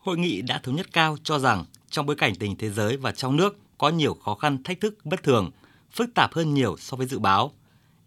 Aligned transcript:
Hội 0.00 0.18
nghị 0.18 0.42
đã 0.42 0.58
thống 0.58 0.76
nhất 0.76 0.92
cao 0.92 1.16
cho 1.22 1.38
rằng 1.38 1.64
trong 1.90 2.06
bối 2.06 2.16
cảnh 2.16 2.34
tình 2.34 2.56
thế 2.56 2.70
giới 2.70 2.96
và 2.96 3.12
trong 3.12 3.36
nước 3.36 3.58
có 3.78 3.88
nhiều 3.88 4.14
khó 4.14 4.34
khăn 4.34 4.62
thách 4.62 4.80
thức 4.80 4.98
bất 5.04 5.22
thường, 5.22 5.50
phức 5.92 6.14
tạp 6.14 6.34
hơn 6.34 6.54
nhiều 6.54 6.76
so 6.78 6.96
với 6.96 7.06
dự 7.06 7.18
báo, 7.18 7.52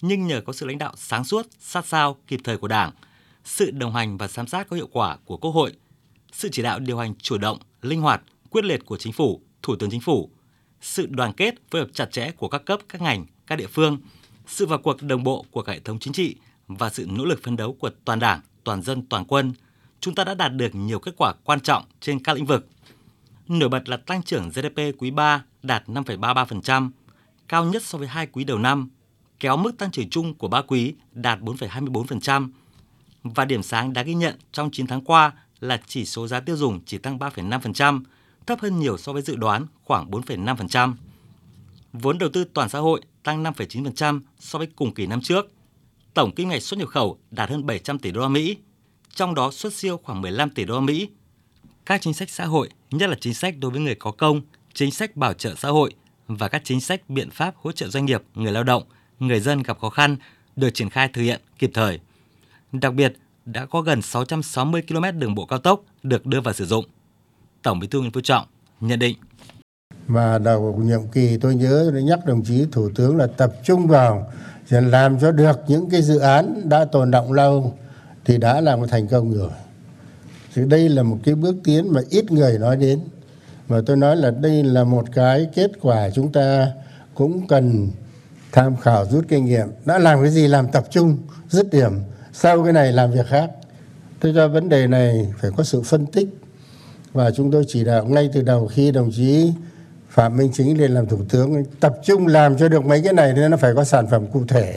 nhưng 0.01 0.27
nhờ 0.27 0.41
có 0.41 0.53
sự 0.53 0.65
lãnh 0.65 0.77
đạo 0.77 0.93
sáng 0.97 1.23
suốt, 1.23 1.47
sát 1.59 1.85
sao, 1.85 2.17
kịp 2.27 2.39
thời 2.43 2.57
của 2.57 2.67
Đảng, 2.67 2.91
sự 3.43 3.71
đồng 3.71 3.93
hành 3.93 4.17
và 4.17 4.27
giám 4.27 4.47
sát 4.47 4.67
có 4.69 4.75
hiệu 4.75 4.87
quả 4.91 5.17
của 5.25 5.37
Quốc 5.37 5.51
hội, 5.51 5.73
sự 6.31 6.49
chỉ 6.51 6.61
đạo 6.61 6.79
điều 6.79 6.97
hành 6.97 7.15
chủ 7.15 7.37
động, 7.37 7.57
linh 7.81 8.01
hoạt, 8.01 8.21
quyết 8.49 8.65
liệt 8.65 8.85
của 8.85 8.97
Chính 8.97 9.13
phủ, 9.13 9.41
Thủ 9.61 9.75
tướng 9.75 9.89
Chính 9.89 10.01
phủ, 10.01 10.29
sự 10.81 11.05
đoàn 11.05 11.33
kết 11.33 11.55
phối 11.71 11.81
hợp 11.81 11.89
chặt 11.93 12.11
chẽ 12.11 12.31
của 12.31 12.47
các 12.47 12.65
cấp, 12.65 12.79
các 12.89 13.01
ngành, 13.01 13.25
các 13.47 13.55
địa 13.55 13.67
phương, 13.67 13.97
sự 14.47 14.65
vào 14.65 14.79
cuộc 14.79 15.01
đồng 15.01 15.23
bộ 15.23 15.45
của 15.51 15.61
cả 15.61 15.73
hệ 15.73 15.79
thống 15.79 15.99
chính 15.99 16.13
trị 16.13 16.35
và 16.67 16.89
sự 16.89 17.07
nỗ 17.09 17.25
lực 17.25 17.43
phấn 17.43 17.55
đấu 17.55 17.73
của 17.79 17.89
toàn 18.05 18.19
Đảng, 18.19 18.41
toàn 18.63 18.81
dân, 18.81 19.05
toàn 19.09 19.25
quân, 19.25 19.53
chúng 20.03 20.15
ta 20.15 20.23
đã 20.23 20.33
đạt 20.33 20.55
được 20.55 20.75
nhiều 20.75 20.99
kết 20.99 21.13
quả 21.17 21.33
quan 21.43 21.59
trọng 21.59 21.83
trên 21.99 22.23
các 22.23 22.35
lĩnh 22.35 22.45
vực. 22.45 22.67
Nổi 23.47 23.69
bật 23.69 23.89
là 23.89 23.97
tăng 23.97 24.23
trưởng 24.23 24.49
GDP 24.49 24.79
quý 24.97 25.11
3 25.11 25.43
đạt 25.61 25.83
5,33%, 25.87 26.89
cao 27.47 27.65
nhất 27.65 27.83
so 27.83 27.97
với 27.97 28.07
hai 28.07 28.27
quý 28.27 28.43
đầu 28.43 28.57
năm, 28.57 28.89
kéo 29.39 29.57
mức 29.57 29.77
tăng 29.77 29.91
trưởng 29.91 30.09
chung 30.09 30.33
của 30.33 30.47
ba 30.47 30.61
quý 30.61 30.93
đạt 31.11 31.39
4,24%. 31.39 32.49
Và 33.23 33.45
điểm 33.45 33.63
sáng 33.63 33.93
đã 33.93 34.03
ghi 34.03 34.13
nhận 34.13 34.35
trong 34.51 34.71
9 34.71 34.87
tháng 34.87 35.01
qua 35.01 35.31
là 35.59 35.81
chỉ 35.87 36.05
số 36.05 36.27
giá 36.27 36.39
tiêu 36.39 36.55
dùng 36.55 36.79
chỉ 36.85 36.97
tăng 36.97 37.17
3,5%, 37.17 38.03
thấp 38.45 38.59
hơn 38.59 38.79
nhiều 38.79 38.97
so 38.97 39.13
với 39.13 39.21
dự 39.21 39.35
đoán 39.35 39.67
khoảng 39.83 40.11
4,5%. 40.11 40.93
Vốn 41.93 42.17
đầu 42.17 42.29
tư 42.29 42.43
toàn 42.43 42.69
xã 42.69 42.79
hội 42.79 43.01
tăng 43.23 43.43
5,9% 43.43 44.21
so 44.39 44.59
với 44.59 44.67
cùng 44.75 44.93
kỳ 44.93 45.07
năm 45.07 45.21
trước. 45.21 45.51
Tổng 46.13 46.31
kim 46.31 46.49
ngạch 46.49 46.63
xuất 46.63 46.79
nhập 46.79 46.89
khẩu 46.89 47.19
đạt 47.31 47.49
hơn 47.49 47.65
700 47.65 47.99
tỷ 47.99 48.11
đô 48.11 48.21
la 48.21 48.27
Mỹ, 48.27 48.57
trong 49.15 49.35
đó 49.35 49.51
xuất 49.51 49.73
siêu 49.73 49.99
khoảng 50.03 50.21
15 50.21 50.49
tỷ 50.49 50.65
đô 50.65 50.75
la 50.75 50.81
Mỹ. 50.81 51.09
Các 51.85 52.01
chính 52.01 52.13
sách 52.13 52.29
xã 52.29 52.45
hội, 52.45 52.69
nhất 52.91 53.09
là 53.09 53.15
chính 53.21 53.33
sách 53.33 53.55
đối 53.59 53.71
với 53.71 53.81
người 53.81 53.95
có 53.95 54.11
công, 54.11 54.41
chính 54.73 54.91
sách 54.91 55.15
bảo 55.15 55.33
trợ 55.33 55.55
xã 55.55 55.69
hội 55.69 55.93
và 56.27 56.47
các 56.47 56.61
chính 56.65 56.81
sách 56.81 57.09
biện 57.09 57.29
pháp 57.29 57.55
hỗ 57.57 57.71
trợ 57.71 57.87
doanh 57.87 58.05
nghiệp, 58.05 58.23
người 58.35 58.51
lao 58.51 58.63
động, 58.63 58.83
người 59.19 59.39
dân 59.39 59.63
gặp 59.63 59.79
khó 59.79 59.89
khăn 59.89 60.15
được 60.55 60.69
triển 60.73 60.89
khai 60.89 61.09
thực 61.13 61.21
hiện 61.21 61.41
kịp 61.59 61.71
thời. 61.73 61.99
Đặc 62.71 62.93
biệt, 62.93 63.13
đã 63.45 63.65
có 63.65 63.81
gần 63.81 64.01
660 64.01 64.81
km 64.87 65.19
đường 65.19 65.35
bộ 65.35 65.45
cao 65.45 65.59
tốc 65.59 65.81
được 66.03 66.25
đưa 66.25 66.41
vào 66.41 66.53
sử 66.53 66.65
dụng. 66.65 66.85
Tổng 67.61 67.79
Bí 67.79 67.87
thư 67.87 67.99
Nguyễn 67.99 68.11
Phú 68.11 68.21
Trọng 68.21 68.47
nhận 68.79 68.99
định 68.99 69.17
và 70.07 70.37
đầu 70.37 70.81
nhiệm 70.83 71.07
kỳ 71.07 71.37
tôi 71.37 71.55
nhớ 71.55 71.89
tôi 71.91 72.03
nhắc 72.03 72.19
đồng 72.25 72.43
chí 72.43 72.65
thủ 72.71 72.89
tướng 72.95 73.17
là 73.17 73.27
tập 73.27 73.53
trung 73.63 73.87
vào 73.87 74.31
làm 74.69 75.19
cho 75.19 75.31
được 75.31 75.59
những 75.67 75.89
cái 75.89 76.01
dự 76.01 76.19
án 76.19 76.69
đã 76.69 76.85
tồn 76.85 77.11
động 77.11 77.33
lâu 77.33 77.77
thì 78.25 78.37
đã 78.37 78.61
làm 78.61 78.79
một 78.79 78.87
thành 78.89 79.07
công 79.07 79.33
rồi. 79.33 79.49
Thì 80.55 80.61
đây 80.65 80.89
là 80.89 81.03
một 81.03 81.17
cái 81.23 81.35
bước 81.35 81.55
tiến 81.63 81.93
mà 81.93 82.01
ít 82.09 82.31
người 82.31 82.59
nói 82.59 82.77
đến. 82.77 82.99
Mà 83.69 83.81
tôi 83.85 83.97
nói 83.97 84.15
là 84.15 84.31
đây 84.31 84.63
là 84.63 84.83
một 84.83 85.05
cái 85.11 85.47
kết 85.55 85.71
quả 85.81 86.09
chúng 86.09 86.31
ta 86.31 86.71
cũng 87.13 87.47
cần 87.47 87.89
tham 88.51 88.75
khảo 88.77 89.05
rút 89.05 89.25
kinh 89.27 89.45
nghiệm. 89.45 89.67
Đã 89.85 89.99
làm 89.99 90.21
cái 90.21 90.31
gì 90.31 90.47
làm 90.47 90.67
tập 90.67 90.85
trung, 90.89 91.17
dứt 91.49 91.71
điểm, 91.71 91.91
sau 92.33 92.63
cái 92.63 92.73
này 92.73 92.91
làm 92.91 93.11
việc 93.11 93.27
khác. 93.27 93.49
Tôi 94.19 94.31
cho 94.35 94.47
vấn 94.47 94.69
đề 94.69 94.87
này 94.87 95.33
phải 95.39 95.51
có 95.57 95.63
sự 95.63 95.81
phân 95.81 96.05
tích. 96.05 96.27
Và 97.13 97.31
chúng 97.31 97.51
tôi 97.51 97.65
chỉ 97.67 97.83
đạo 97.83 98.05
ngay 98.05 98.29
từ 98.33 98.41
đầu 98.41 98.67
khi 98.67 98.91
đồng 98.91 99.11
chí 99.11 99.51
phạm 100.09 100.37
minh 100.37 100.49
chính 100.53 100.79
lên 100.79 100.91
làm 100.91 101.07
thủ 101.07 101.19
tướng, 101.29 101.63
tập 101.79 101.95
trung 102.03 102.27
làm 102.27 102.57
cho 102.57 102.69
được 102.69 102.85
mấy 102.85 103.01
cái 103.01 103.13
này, 103.13 103.33
nên 103.33 103.51
nó 103.51 103.57
phải 103.57 103.73
có 103.75 103.83
sản 103.83 104.07
phẩm 104.07 104.27
cụ 104.27 104.43
thể. 104.47 104.75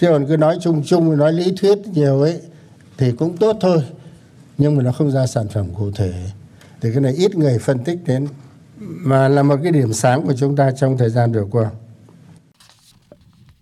Chứ 0.00 0.06
còn 0.06 0.26
cứ 0.26 0.36
nói 0.36 0.58
chung 0.60 0.82
chung, 0.86 1.16
nói 1.16 1.32
lý 1.32 1.54
thuyết 1.60 1.78
nhiều 1.86 2.20
ấy 2.20 2.40
thì 3.00 3.12
cũng 3.12 3.36
tốt 3.36 3.56
thôi 3.60 3.82
nhưng 4.58 4.76
mà 4.76 4.82
nó 4.82 4.92
không 4.92 5.10
ra 5.10 5.26
sản 5.26 5.48
phẩm 5.48 5.66
cụ 5.78 5.90
thể 5.90 6.12
thì 6.80 6.88
cái 6.92 7.00
này 7.00 7.12
ít 7.12 7.36
người 7.36 7.58
phân 7.58 7.84
tích 7.84 7.98
đến 8.06 8.26
mà 8.80 9.28
là 9.28 9.42
một 9.42 9.56
cái 9.62 9.72
điểm 9.72 9.92
sáng 9.92 10.26
của 10.26 10.34
chúng 10.38 10.56
ta 10.56 10.70
trong 10.80 10.98
thời 10.98 11.10
gian 11.10 11.32
vừa 11.32 11.46
qua 11.50 11.70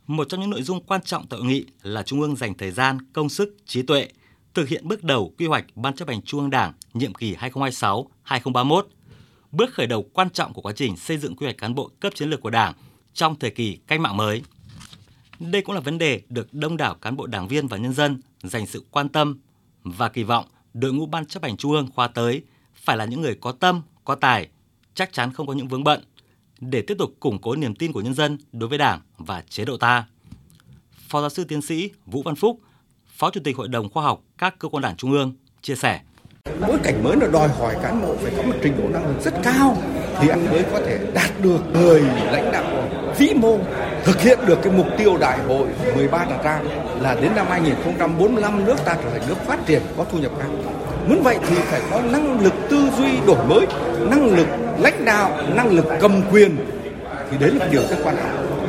một 0.06 0.28
trong 0.28 0.40
những 0.40 0.50
nội 0.50 0.62
dung 0.62 0.82
quan 0.86 1.00
trọng 1.02 1.26
tại 1.26 1.40
hội 1.40 1.48
nghị 1.48 1.66
là 1.82 2.02
Trung 2.02 2.20
ương 2.20 2.36
dành 2.36 2.54
thời 2.54 2.70
gian, 2.70 2.98
công 3.12 3.28
sức, 3.28 3.56
trí 3.66 3.82
tuệ 3.82 4.08
thực 4.54 4.68
hiện 4.68 4.88
bước 4.88 5.04
đầu 5.04 5.32
quy 5.38 5.46
hoạch 5.46 5.64
Ban 5.74 5.94
chấp 5.94 6.08
hành 6.08 6.22
Trung 6.22 6.40
ương 6.40 6.50
Đảng 6.50 6.72
nhiệm 6.94 7.14
kỳ 7.14 7.34
2026-2031, 7.34 8.82
bước 9.52 9.74
khởi 9.74 9.86
đầu 9.86 10.04
quan 10.12 10.30
trọng 10.30 10.52
của 10.52 10.62
quá 10.62 10.72
trình 10.76 10.96
xây 10.96 11.18
dựng 11.18 11.36
quy 11.36 11.46
hoạch 11.46 11.58
cán 11.58 11.74
bộ 11.74 11.90
cấp 12.00 12.12
chiến 12.14 12.30
lược 12.30 12.40
của 12.40 12.50
Đảng 12.50 12.74
trong 13.12 13.38
thời 13.38 13.50
kỳ 13.50 13.78
cách 13.86 14.00
mạng 14.00 14.16
mới. 14.16 14.42
Đây 15.40 15.62
cũng 15.62 15.74
là 15.74 15.80
vấn 15.80 15.98
đề 15.98 16.22
được 16.28 16.54
đông 16.54 16.76
đảo 16.76 16.94
cán 16.94 17.16
bộ 17.16 17.26
đảng 17.26 17.48
viên 17.48 17.66
và 17.66 17.76
nhân 17.76 17.92
dân 17.92 18.20
dành 18.42 18.66
sự 18.66 18.84
quan 18.90 19.08
tâm 19.08 19.38
và 19.84 20.08
kỳ 20.08 20.22
vọng 20.22 20.44
đội 20.74 20.92
ngũ 20.92 21.06
Ban 21.06 21.26
chấp 21.26 21.42
hành 21.42 21.56
Trung 21.56 21.72
ương 21.72 21.88
khóa 21.94 22.08
tới 22.08 22.42
phải 22.74 22.96
là 22.96 23.04
những 23.04 23.20
người 23.20 23.34
có 23.34 23.52
tâm, 23.52 23.82
có 24.04 24.14
tài, 24.14 24.48
chắc 24.94 25.12
chắn 25.12 25.32
không 25.32 25.46
có 25.46 25.52
những 25.52 25.68
vướng 25.68 25.84
bận, 25.84 26.04
để 26.60 26.82
tiếp 26.82 26.94
tục 26.98 27.14
củng 27.20 27.38
cố 27.38 27.56
niềm 27.56 27.74
tin 27.74 27.92
của 27.92 28.00
nhân 28.00 28.14
dân 28.14 28.38
đối 28.52 28.68
với 28.68 28.78
Đảng 28.78 29.00
và 29.18 29.42
chế 29.48 29.64
độ 29.64 29.76
ta. 29.76 30.06
Phó 31.08 31.20
giáo 31.20 31.30
sư 31.30 31.44
tiến 31.44 31.62
sĩ 31.62 31.90
Vũ 32.06 32.22
Văn 32.22 32.34
Phúc, 32.34 32.60
Phó 33.06 33.30
Chủ 33.30 33.40
tịch 33.44 33.56
Hội 33.56 33.68
đồng 33.68 33.88
Khoa 33.88 34.02
học 34.02 34.22
các 34.38 34.58
cơ 34.58 34.68
quan 34.68 34.82
đảng 34.82 34.96
Trung 34.96 35.12
ương, 35.12 35.34
chia 35.62 35.74
sẻ. 35.74 36.00
Bối 36.60 36.78
cảnh 36.82 37.04
mới 37.04 37.16
nó 37.16 37.26
đòi 37.26 37.48
hỏi 37.48 37.76
cán 37.82 38.02
bộ 38.02 38.16
phải 38.16 38.32
có 38.36 38.42
một 38.42 38.54
trình 38.62 38.74
độ 38.78 38.88
năng 38.88 39.06
lực 39.06 39.20
rất 39.20 39.34
cao 39.42 39.76
thì 40.20 40.28
anh 40.28 40.46
mới 40.50 40.62
có 40.72 40.80
thể 40.80 41.10
đạt 41.14 41.30
được 41.42 41.60
người 41.72 42.00
lãnh 42.02 42.52
đạo 42.52 42.88
vĩ 43.18 43.34
mô 43.34 43.58
thực 44.04 44.20
hiện 44.20 44.38
được 44.46 44.58
cái 44.62 44.72
mục 44.72 44.86
tiêu 44.98 45.16
đại 45.20 45.38
hội 45.38 45.68
13 45.96 46.24
đặt 46.24 46.44
ra 46.44 46.60
là 47.00 47.14
đến 47.14 47.32
năm 47.36 47.46
2045 47.50 48.64
nước 48.64 48.76
ta 48.84 48.96
trở 49.02 49.10
thành 49.10 49.28
nước 49.28 49.36
phát 49.46 49.66
triển 49.66 49.82
có 49.96 50.04
thu 50.12 50.18
nhập 50.18 50.32
cao. 50.38 50.50
Muốn 51.08 51.22
vậy 51.22 51.38
thì 51.48 51.56
phải 51.56 51.80
có 51.90 52.00
năng 52.00 52.40
lực 52.40 52.52
tư 52.70 52.90
duy 52.98 53.08
đổi 53.26 53.46
mới, 53.46 53.66
năng 54.10 54.36
lực 54.36 54.46
lãnh 54.78 55.04
đạo, 55.04 55.42
năng 55.54 55.72
lực 55.72 55.86
cầm 56.00 56.22
quyền 56.30 56.56
thì 57.30 57.38
đấy 57.38 57.50
là 57.50 57.68
điều 57.70 57.82
rất 57.82 57.96
quan 58.04 58.16
trọng. 58.16 58.60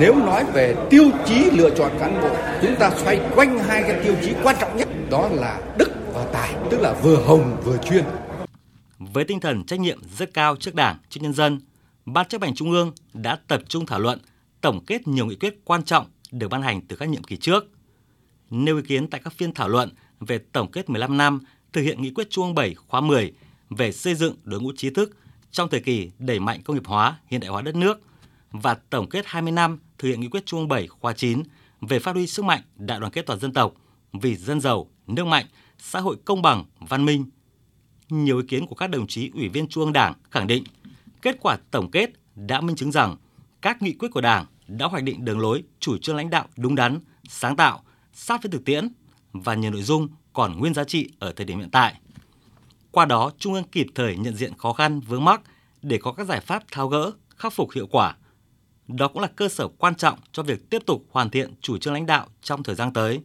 Nếu 0.00 0.14
nói 0.14 0.44
về 0.52 0.74
tiêu 0.90 1.04
chí 1.26 1.50
lựa 1.50 1.70
chọn 1.70 1.90
cán 2.00 2.20
bộ, 2.22 2.28
chúng 2.62 2.76
ta 2.76 2.90
xoay 2.90 3.20
quanh 3.34 3.58
hai 3.58 3.82
cái 3.82 4.00
tiêu 4.04 4.14
chí 4.22 4.32
quan 4.42 4.56
trọng 4.60 4.76
nhất 4.76 4.88
đó 5.10 5.28
là 5.32 5.60
đức 5.78 5.90
và 6.14 6.24
tài, 6.32 6.54
tức 6.70 6.80
là 6.80 6.92
vừa 6.92 7.16
hồng 7.16 7.56
vừa 7.64 7.76
chuyên. 7.76 8.04
Với 8.98 9.24
tinh 9.24 9.40
thần 9.40 9.64
trách 9.64 9.80
nhiệm 9.80 9.98
rất 10.18 10.34
cao 10.34 10.56
trước 10.56 10.74
Đảng, 10.74 10.96
trước 11.10 11.20
nhân 11.22 11.32
dân, 11.32 11.60
Ban 12.06 12.28
chấp 12.28 12.42
hành 12.42 12.54
Trung 12.54 12.70
ương 12.70 12.92
đã 13.14 13.38
tập 13.48 13.60
trung 13.68 13.86
thảo 13.86 13.98
luận, 13.98 14.18
tổng 14.66 14.84
kết 14.84 15.08
nhiều 15.08 15.26
nghị 15.26 15.36
quyết 15.36 15.64
quan 15.64 15.82
trọng 15.82 16.06
được 16.30 16.48
ban 16.48 16.62
hành 16.62 16.80
từ 16.80 16.96
các 16.96 17.08
nhiệm 17.08 17.22
kỳ 17.22 17.36
trước. 17.36 17.64
Nêu 18.50 18.76
ý 18.76 18.82
kiến 18.82 19.10
tại 19.10 19.20
các 19.24 19.32
phiên 19.32 19.54
thảo 19.54 19.68
luận 19.68 19.90
về 20.20 20.38
tổng 20.38 20.70
kết 20.70 20.90
15 20.90 21.16
năm 21.16 21.40
thực 21.72 21.82
hiện 21.82 22.02
nghị 22.02 22.10
quyết 22.10 22.30
Trung 22.30 22.44
ương 22.44 22.54
7 22.54 22.74
khóa 22.74 23.00
10 23.00 23.32
về 23.70 23.92
xây 23.92 24.14
dựng 24.14 24.34
đội 24.44 24.60
ngũ 24.60 24.72
trí 24.76 24.90
thức 24.90 25.16
trong 25.50 25.68
thời 25.70 25.80
kỳ 25.80 26.10
đẩy 26.18 26.40
mạnh 26.40 26.62
công 26.62 26.76
nghiệp 26.76 26.86
hóa, 26.86 27.18
hiện 27.26 27.40
đại 27.40 27.50
hóa 27.50 27.62
đất 27.62 27.74
nước 27.74 28.00
và 28.50 28.74
tổng 28.90 29.08
kết 29.08 29.26
20 29.26 29.52
năm 29.52 29.78
thực 29.98 30.08
hiện 30.08 30.20
nghị 30.20 30.28
quyết 30.28 30.46
Trung 30.46 30.60
ương 30.60 30.68
7 30.68 30.86
khóa 30.86 31.12
9 31.12 31.42
về 31.80 31.98
phát 31.98 32.14
huy 32.14 32.26
sức 32.26 32.44
mạnh 32.44 32.60
đại 32.76 33.00
đoàn 33.00 33.12
kết 33.12 33.26
toàn 33.26 33.40
dân 33.40 33.52
tộc 33.52 33.74
vì 34.12 34.36
dân 34.36 34.60
giàu, 34.60 34.90
nước 35.06 35.26
mạnh, 35.26 35.46
xã 35.78 36.00
hội 36.00 36.16
công 36.24 36.42
bằng, 36.42 36.64
văn 36.80 37.04
minh. 37.04 37.24
Nhiều 38.08 38.38
ý 38.38 38.46
kiến 38.48 38.66
của 38.66 38.74
các 38.74 38.86
đồng 38.86 39.06
chí 39.06 39.30
ủy 39.34 39.48
viên 39.48 39.68
Trung 39.68 39.84
ương 39.84 39.92
Đảng 39.92 40.14
khẳng 40.30 40.46
định 40.46 40.64
kết 41.22 41.36
quả 41.40 41.56
tổng 41.70 41.90
kết 41.90 42.10
đã 42.34 42.60
minh 42.60 42.76
chứng 42.76 42.92
rằng 42.92 43.16
các 43.62 43.82
nghị 43.82 43.92
quyết 43.92 44.08
của 44.08 44.20
Đảng 44.20 44.46
đã 44.68 44.86
hoạch 44.86 45.04
định 45.04 45.24
đường 45.24 45.40
lối, 45.40 45.62
chủ 45.80 45.98
trương 45.98 46.16
lãnh 46.16 46.30
đạo 46.30 46.46
đúng 46.56 46.74
đắn, 46.74 47.00
sáng 47.28 47.56
tạo, 47.56 47.82
sát 48.12 48.42
với 48.42 48.52
thực 48.52 48.64
tiễn 48.64 48.88
và 49.32 49.54
nhiều 49.54 49.70
nội 49.70 49.82
dung 49.82 50.08
còn 50.32 50.58
nguyên 50.58 50.74
giá 50.74 50.84
trị 50.84 51.10
ở 51.18 51.32
thời 51.32 51.46
điểm 51.46 51.58
hiện 51.58 51.70
tại. 51.70 52.00
Qua 52.90 53.04
đó, 53.04 53.30
Trung 53.38 53.54
ương 53.54 53.64
kịp 53.72 53.86
thời 53.94 54.16
nhận 54.16 54.36
diện 54.36 54.52
khó 54.58 54.72
khăn 54.72 55.00
vướng 55.00 55.24
mắc 55.24 55.40
để 55.82 55.98
có 56.02 56.12
các 56.12 56.26
giải 56.26 56.40
pháp 56.40 56.62
tháo 56.70 56.88
gỡ, 56.88 57.10
khắc 57.36 57.52
phục 57.52 57.72
hiệu 57.72 57.86
quả. 57.86 58.16
Đó 58.88 59.08
cũng 59.08 59.22
là 59.22 59.28
cơ 59.36 59.48
sở 59.48 59.68
quan 59.68 59.94
trọng 59.94 60.18
cho 60.32 60.42
việc 60.42 60.70
tiếp 60.70 60.82
tục 60.86 61.04
hoàn 61.10 61.30
thiện 61.30 61.54
chủ 61.60 61.78
trương 61.78 61.94
lãnh 61.94 62.06
đạo 62.06 62.26
trong 62.42 62.62
thời 62.62 62.74
gian 62.74 62.92
tới. 62.92 63.20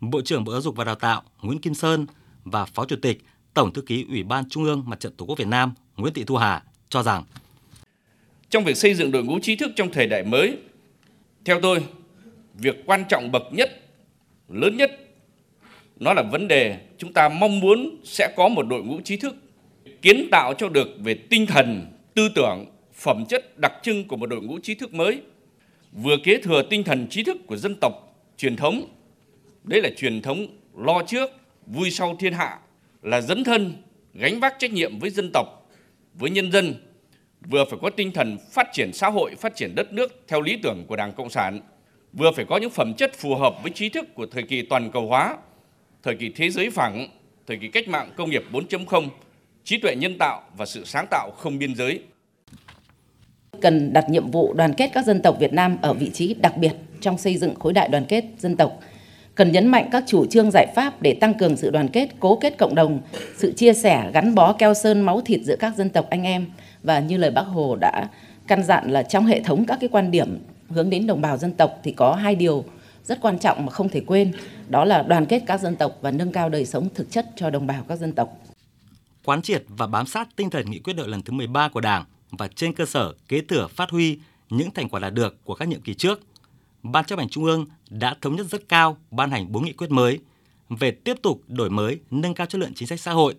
Bộ 0.00 0.20
trưởng 0.20 0.44
Bộ 0.44 0.52
Giáo 0.52 0.60
dục 0.60 0.76
và 0.76 0.84
Đào 0.84 0.94
tạo 0.94 1.22
Nguyễn 1.42 1.60
Kim 1.60 1.74
Sơn 1.74 2.06
và 2.44 2.64
Phó 2.64 2.84
Chủ 2.84 2.96
tịch 3.02 3.24
Tổng 3.54 3.72
thư 3.72 3.82
ký 3.82 4.06
Ủy 4.08 4.22
ban 4.22 4.48
Trung 4.48 4.64
ương 4.64 4.82
Mặt 4.86 5.00
trận 5.00 5.16
Tổ 5.16 5.26
quốc 5.26 5.38
Việt 5.38 5.48
Nam 5.48 5.74
Nguyễn 5.96 6.14
Thị 6.14 6.24
Thu 6.24 6.36
Hà 6.36 6.62
cho 6.88 7.02
rằng 7.02 7.24
trong 8.54 8.64
việc 8.64 8.76
xây 8.76 8.94
dựng 8.94 9.10
đội 9.10 9.24
ngũ 9.24 9.38
trí 9.38 9.56
thức 9.56 9.72
trong 9.76 9.92
thời 9.92 10.06
đại 10.06 10.22
mới, 10.22 10.56
theo 11.44 11.60
tôi, 11.60 11.84
việc 12.54 12.76
quan 12.86 13.04
trọng 13.08 13.32
bậc 13.32 13.42
nhất, 13.52 13.80
lớn 14.48 14.76
nhất 14.76 14.90
nó 16.00 16.14
là 16.14 16.22
vấn 16.22 16.48
đề 16.48 16.78
chúng 16.98 17.12
ta 17.12 17.28
mong 17.28 17.60
muốn 17.60 17.96
sẽ 18.04 18.34
có 18.36 18.48
một 18.48 18.62
đội 18.62 18.82
ngũ 18.82 19.00
trí 19.00 19.16
thức 19.16 19.36
kiến 20.02 20.28
tạo 20.30 20.54
cho 20.54 20.68
được 20.68 20.88
về 20.98 21.14
tinh 21.14 21.46
thần, 21.46 21.86
tư 22.14 22.28
tưởng, 22.34 22.66
phẩm 22.94 23.24
chất 23.28 23.58
đặc 23.58 23.72
trưng 23.82 24.08
của 24.08 24.16
một 24.16 24.26
đội 24.26 24.42
ngũ 24.42 24.58
trí 24.58 24.74
thức 24.74 24.94
mới, 24.94 25.20
vừa 25.92 26.16
kế 26.24 26.38
thừa 26.42 26.62
tinh 26.70 26.84
thần 26.84 27.06
trí 27.10 27.22
thức 27.22 27.36
của 27.46 27.56
dân 27.56 27.74
tộc 27.80 28.16
truyền 28.36 28.56
thống. 28.56 28.88
Đấy 29.64 29.82
là 29.82 29.90
truyền 29.96 30.22
thống 30.22 30.46
lo 30.76 31.02
trước, 31.06 31.30
vui 31.66 31.90
sau 31.90 32.16
thiên 32.16 32.32
hạ, 32.32 32.58
là 33.02 33.20
dấn 33.20 33.44
thân, 33.44 33.72
gánh 34.14 34.40
vác 34.40 34.54
trách 34.58 34.72
nhiệm 34.72 34.98
với 34.98 35.10
dân 35.10 35.30
tộc, 35.32 35.46
với 36.14 36.30
nhân 36.30 36.52
dân, 36.52 36.74
vừa 37.48 37.64
phải 37.70 37.78
có 37.82 37.90
tinh 37.90 38.12
thần 38.12 38.38
phát 38.50 38.66
triển 38.72 38.92
xã 38.92 39.10
hội, 39.10 39.34
phát 39.34 39.56
triển 39.56 39.74
đất 39.74 39.92
nước 39.92 40.24
theo 40.28 40.40
lý 40.40 40.58
tưởng 40.62 40.84
của 40.88 40.96
Đảng 40.96 41.12
Cộng 41.12 41.30
sản, 41.30 41.60
vừa 42.12 42.30
phải 42.36 42.44
có 42.44 42.56
những 42.56 42.70
phẩm 42.70 42.94
chất 42.94 43.14
phù 43.14 43.34
hợp 43.34 43.62
với 43.62 43.72
trí 43.72 43.88
thức 43.88 44.14
của 44.14 44.26
thời 44.26 44.42
kỳ 44.42 44.62
toàn 44.62 44.90
cầu 44.90 45.06
hóa, 45.06 45.36
thời 46.02 46.14
kỳ 46.14 46.32
thế 46.36 46.50
giới 46.50 46.70
phẳng, 46.70 47.08
thời 47.46 47.56
kỳ 47.56 47.68
cách 47.68 47.88
mạng 47.88 48.10
công 48.16 48.30
nghiệp 48.30 48.44
4.0 48.52 49.08
trí 49.64 49.78
tuệ 49.78 49.96
nhân 49.96 50.18
tạo 50.18 50.42
và 50.56 50.66
sự 50.66 50.84
sáng 50.84 51.06
tạo 51.10 51.30
không 51.38 51.58
biên 51.58 51.74
giới. 51.74 52.00
Cần 53.60 53.92
đặt 53.92 54.10
nhiệm 54.10 54.30
vụ 54.30 54.54
đoàn 54.54 54.74
kết 54.74 54.90
các 54.94 55.04
dân 55.04 55.22
tộc 55.22 55.36
Việt 55.40 55.52
Nam 55.52 55.76
ở 55.82 55.94
vị 55.94 56.10
trí 56.14 56.34
đặc 56.34 56.56
biệt 56.56 56.72
trong 57.00 57.18
xây 57.18 57.36
dựng 57.36 57.54
khối 57.54 57.72
đại 57.72 57.88
đoàn 57.88 58.04
kết 58.08 58.24
dân 58.38 58.56
tộc. 58.56 58.80
Cần 59.34 59.52
nhấn 59.52 59.66
mạnh 59.66 59.88
các 59.92 60.04
chủ 60.06 60.26
trương 60.26 60.50
giải 60.50 60.66
pháp 60.76 61.02
để 61.02 61.14
tăng 61.20 61.38
cường 61.38 61.56
sự 61.56 61.70
đoàn 61.70 61.88
kết, 61.88 62.08
cố 62.20 62.36
kết 62.36 62.58
cộng 62.58 62.74
đồng, 62.74 63.00
sự 63.36 63.52
chia 63.56 63.74
sẻ, 63.74 64.10
gắn 64.14 64.34
bó 64.34 64.52
keo 64.52 64.74
sơn 64.74 65.00
máu 65.00 65.20
thịt 65.20 65.40
giữa 65.44 65.56
các 65.56 65.76
dân 65.76 65.90
tộc 65.90 66.06
anh 66.10 66.22
em 66.22 66.46
và 66.82 67.00
như 67.00 67.16
lời 67.16 67.30
Bác 67.30 67.42
Hồ 67.42 67.76
đã 67.76 68.08
căn 68.46 68.64
dặn 68.64 68.90
là 68.90 69.02
trong 69.02 69.26
hệ 69.26 69.42
thống 69.42 69.64
các 69.64 69.78
cái 69.80 69.88
quan 69.92 70.10
điểm 70.10 70.38
hướng 70.68 70.90
đến 70.90 71.06
đồng 71.06 71.20
bào 71.20 71.36
dân 71.36 71.52
tộc 71.52 71.80
thì 71.82 71.92
có 71.92 72.14
hai 72.14 72.34
điều 72.34 72.64
rất 73.04 73.18
quan 73.20 73.38
trọng 73.38 73.66
mà 73.66 73.72
không 73.72 73.88
thể 73.88 74.00
quên, 74.06 74.32
đó 74.68 74.84
là 74.84 75.02
đoàn 75.02 75.26
kết 75.26 75.42
các 75.46 75.60
dân 75.60 75.76
tộc 75.76 75.98
và 76.00 76.10
nâng 76.10 76.32
cao 76.32 76.48
đời 76.48 76.66
sống 76.66 76.88
thực 76.94 77.10
chất 77.10 77.26
cho 77.36 77.50
đồng 77.50 77.66
bào 77.66 77.84
các 77.88 77.98
dân 77.98 78.12
tộc. 78.12 78.38
Quán 79.24 79.42
triệt 79.42 79.64
và 79.68 79.86
bám 79.86 80.06
sát 80.06 80.28
tinh 80.36 80.50
thần 80.50 80.70
nghị 80.70 80.78
quyết 80.78 80.96
đại 80.96 81.08
lần 81.08 81.22
thứ 81.22 81.32
13 81.32 81.68
của 81.68 81.80
Đảng 81.80 82.04
và 82.30 82.48
trên 82.54 82.72
cơ 82.72 82.86
sở 82.86 83.12
kế 83.28 83.40
thừa 83.40 83.66
phát 83.66 83.90
huy 83.90 84.18
những 84.50 84.70
thành 84.70 84.88
quả 84.88 85.00
đạt 85.00 85.14
được 85.14 85.44
của 85.44 85.54
các 85.54 85.68
nhiệm 85.68 85.80
kỳ 85.80 85.94
trước, 85.94 86.20
Ban 86.84 87.04
chấp 87.04 87.18
hành 87.18 87.28
Trung 87.28 87.44
ương 87.44 87.66
đã 87.90 88.16
thống 88.20 88.36
nhất 88.36 88.46
rất 88.50 88.68
cao 88.68 88.96
ban 89.10 89.30
hành 89.30 89.52
4 89.52 89.64
nghị 89.64 89.72
quyết 89.72 89.90
mới 89.90 90.18
về 90.68 90.90
tiếp 90.90 91.14
tục 91.22 91.40
đổi 91.46 91.70
mới, 91.70 91.98
nâng 92.10 92.34
cao 92.34 92.46
chất 92.46 92.58
lượng 92.58 92.74
chính 92.74 92.88
sách 92.88 93.00
xã 93.00 93.12
hội. 93.12 93.34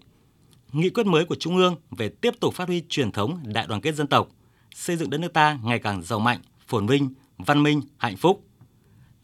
Nghị 0.72 0.90
quyết 0.90 1.06
mới 1.06 1.26
của 1.26 1.36
Trung 1.36 1.58
ương 1.58 1.76
về 1.92 2.10
tiếp 2.10 2.34
tục 2.40 2.54
phát 2.54 2.68
huy 2.68 2.84
truyền 2.90 3.12
thống 3.12 3.40
đại 3.44 3.68
đoàn 3.68 3.82
kết 3.82 3.96
dân 3.96 4.08
tộc, 4.08 4.30
xây 4.76 4.98
dựng 4.98 5.10
đất 5.10 5.18
nước 5.18 5.34
ta 5.34 5.60
ngày 5.64 5.80
càng 5.80 6.02
giàu 6.02 6.20
mạnh, 6.20 6.40
phồn 6.68 6.88
vinh, 6.88 7.10
văn 7.38 7.64
minh, 7.64 7.82
hạnh 7.98 8.18
phúc. 8.18 8.44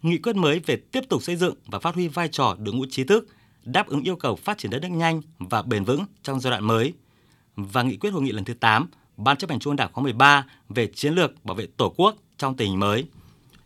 Nghị 0.02 0.18
quyết 0.18 0.36
mới 0.36 0.60
về 0.60 0.76
tiếp 0.76 1.02
tục 1.10 1.24
xây 1.24 1.36
dựng 1.36 1.56
và 1.66 1.80
phát 1.80 1.96
huy 1.96 2.08
vai 2.08 2.28
trò 2.28 2.56
đội 2.60 2.76
ngũ 2.76 2.86
trí 2.90 3.04
thức, 3.04 3.28
đáp 3.64 3.88
ứng 3.88 4.02
yêu 4.02 4.16
cầu 4.16 4.36
phát 4.36 4.58
triển 4.58 4.72
đất 4.72 4.82
nước 4.82 4.92
nhanh 4.92 5.22
và 5.40 5.62
bền 5.62 5.84
vững 5.84 6.06
trong 6.24 6.40
giai 6.40 6.52
đoạn 6.52 6.64
mới. 6.64 6.94
Và 7.56 7.84
nghị 7.84 7.98
quyết 7.98 8.10
hội 8.10 8.22
nghị 8.22 8.32
lần 8.32 8.46
thứ 8.46 8.54
8 8.54 8.88
Ban 9.18 9.38
chấp 9.38 9.50
hành 9.50 9.60
Trung 9.60 9.72
ương 9.72 9.76
Đảng 9.76 9.94
khóa 9.94 10.04
13 10.04 10.46
về 10.70 10.88
chiến 10.88 11.14
lược 11.14 11.46
bảo 11.46 11.56
vệ 11.56 11.68
Tổ 11.78 11.94
quốc 11.98 12.16
trong 12.38 12.58
tình 12.58 12.70
hình 12.70 12.80
mới. 12.80 13.06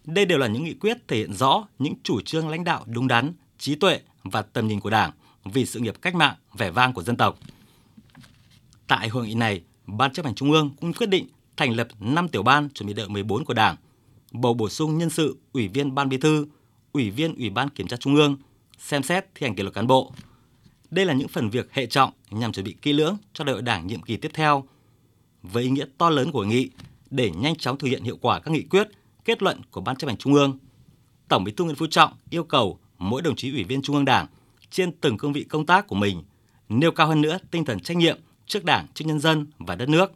Đây 0.06 0.26
đều 0.26 0.38
là 0.38 0.48
những 0.48 0.64
nghị 0.64 0.74
quyết 0.74 1.08
thể 1.08 1.18
hiện 1.18 1.34
rõ 1.34 1.68
những 1.80 1.94
chủ 2.04 2.22
trương 2.22 2.50
lãnh 2.50 2.64
đạo 2.64 2.84
đúng 2.88 3.08
đắn, 3.08 3.34
trí 3.58 3.76
tuệ 3.76 4.00
và 4.24 4.42
tầm 4.42 4.68
nhìn 4.68 4.80
của 4.80 4.90
Đảng 4.90 5.12
vì 5.46 5.66
sự 5.66 5.80
nghiệp 5.80 5.96
cách 6.02 6.16
mạng 6.16 6.36
vẻ 6.58 6.72
vang 6.72 6.94
của 6.94 7.04
dân 7.04 7.18
tộc. 7.18 7.40
Tại 8.88 9.10
hội 9.10 9.28
nghị 9.28 9.34
này, 9.34 9.62
Ban 9.88 10.14
chấp 10.14 10.26
hành 10.26 10.36
Trung 10.36 10.52
ương 10.52 10.72
cũng 10.82 10.94
quyết 10.94 11.10
định 11.10 11.28
thành 11.58 11.76
lập 11.76 11.88
5 12.00 12.30
tiểu 12.30 12.44
ban 12.44 12.70
chuẩn 12.70 12.88
bị 12.88 12.94
đợi 12.94 13.10
14 13.10 13.46
của 13.46 13.54
Đảng, 13.54 13.76
bầu 14.32 14.54
bổ 14.54 14.70
sung 14.70 14.98
nhân 14.98 15.10
sự 15.10 15.38
Ủy 15.54 15.68
viên 15.68 15.96
Ban 15.96 16.10
Bí 16.10 16.18
thư, 16.18 16.48
Ủy 16.92 17.10
viên 17.10 17.36
Ủy 17.36 17.50
ban 17.50 17.70
Kiểm 17.70 17.88
tra 17.88 17.98
Trung 17.98 18.16
ương, 18.16 18.38
xem 18.78 19.04
xét 19.04 19.26
thi 19.36 19.48
hành 19.48 19.56
kỷ 19.56 19.64
luật 19.64 19.76
cán 19.76 19.88
bộ. 19.88 20.12
Đây 20.92 21.06
là 21.06 21.14
những 21.14 21.28
phần 21.28 21.50
việc 21.50 21.74
hệ 21.74 21.86
trọng 21.86 22.12
nhằm 22.30 22.52
chuẩn 22.52 22.66
bị 22.66 22.76
kỹ 22.82 22.94
lưỡng 22.94 23.18
cho 23.34 23.44
đại 23.44 23.54
hội 23.54 23.62
Đảng 23.62 23.88
nhiệm 23.88 24.02
kỳ 24.02 24.18
tiếp 24.18 24.32
theo. 24.34 24.64
Với 25.44 25.64
ý 25.64 25.70
nghĩa 25.70 25.86
to 25.98 26.10
lớn 26.10 26.32
của 26.32 26.40
hội 26.40 26.48
nghị 26.48 26.70
để 27.10 27.32
nhanh 27.32 27.56
chóng 27.56 27.78
thực 27.78 27.88
hiện 27.88 28.04
hiệu 28.04 28.18
quả 28.22 28.40
các 28.40 28.52
nghị 28.52 28.62
quyết, 28.62 28.88
kết 29.26 29.44
luận 29.44 29.62
của 29.72 29.82
Ban 29.82 29.96
chấp 29.96 30.08
hành 30.08 30.18
Trung 30.18 30.34
ương, 30.34 30.58
Tổng 31.28 31.44
Bí 31.44 31.52
thư 31.52 31.64
Nguyễn 31.64 31.76
Phú 31.76 31.88
Trọng 31.88 32.14
yêu 32.30 32.44
cầu 32.44 32.80
mỗi 32.98 33.22
đồng 33.22 33.36
chí 33.36 33.52
ủy 33.52 33.64
viên 33.64 33.82
Trung 33.82 33.96
ương 33.96 34.06
Đảng 34.06 34.28
trên 34.70 34.92
từng 34.92 35.18
cương 35.18 35.34
vị 35.34 35.44
công 35.44 35.66
tác 35.66 35.88
của 35.88 35.96
mình 35.96 36.24
nêu 36.70 36.92
cao 36.92 37.08
hơn 37.08 37.22
nữa 37.22 37.38
tinh 37.52 37.66
thần 37.66 37.80
trách 37.80 37.98
nhiệm 37.98 38.20
trước 38.46 38.66
Đảng, 38.66 38.88
trước 38.94 39.06
nhân 39.08 39.20
dân 39.20 39.46
và 39.58 39.76
đất 39.76 39.90
nước, 39.90 40.12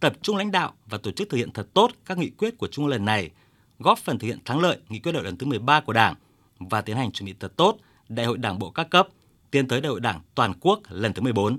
tập 0.00 0.12
trung 0.22 0.36
lãnh 0.36 0.50
đạo 0.50 0.72
và 0.86 0.98
tổ 0.98 1.10
chức 1.10 1.28
thực 1.28 1.36
hiện 1.36 1.52
thật 1.52 1.68
tốt 1.74 1.90
các 2.04 2.18
nghị 2.18 2.30
quyết 2.30 2.58
của 2.58 2.68
Trung 2.68 2.84
ương 2.84 2.90
lần 2.90 3.04
này, 3.04 3.30
góp 3.78 3.98
phần 3.98 4.18
thực 4.18 4.26
hiện 4.26 4.38
thắng 4.44 4.60
lợi 4.60 4.78
nghị 4.88 4.98
quyết 4.98 5.12
đại 5.12 5.22
lần 5.22 5.36
thứ 5.36 5.46
13 5.46 5.80
của 5.80 5.92
Đảng 5.92 6.14
và 6.58 6.80
tiến 6.80 6.96
hành 6.96 7.12
chuẩn 7.12 7.26
bị 7.26 7.34
thật 7.40 7.56
tốt 7.56 7.76
Đại 8.08 8.26
hội 8.26 8.38
Đảng 8.38 8.58
bộ 8.58 8.70
các 8.70 8.90
cấp 8.90 9.08
tiến 9.50 9.68
tới 9.68 9.80
Đại 9.80 9.90
hội 9.90 10.00
Đảng 10.00 10.20
toàn 10.34 10.52
quốc 10.60 10.80
lần 10.88 11.12
thứ 11.12 11.22
14. 11.22 11.58